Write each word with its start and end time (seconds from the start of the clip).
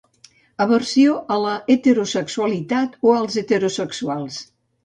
Aversió 0.63 1.17
a 1.35 1.37
l’heterosexualitat 1.43 2.99
o 3.11 3.15
als 3.21 3.39
heterosexuals. 3.43 4.43